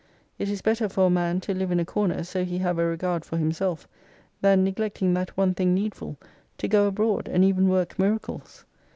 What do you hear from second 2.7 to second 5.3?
a regard for himself; than, neglecting